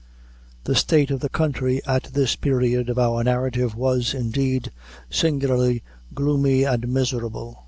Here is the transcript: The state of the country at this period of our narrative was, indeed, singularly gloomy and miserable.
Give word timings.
The 0.63 0.73
state 0.73 1.11
of 1.11 1.19
the 1.19 1.29
country 1.29 1.79
at 1.85 2.05
this 2.05 2.35
period 2.35 2.89
of 2.89 2.97
our 2.97 3.23
narrative 3.23 3.75
was, 3.75 4.15
indeed, 4.15 4.71
singularly 5.11 5.83
gloomy 6.15 6.63
and 6.63 6.87
miserable. 6.87 7.59